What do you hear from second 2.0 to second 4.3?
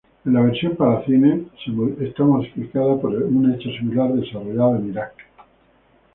modificada por un hecho similar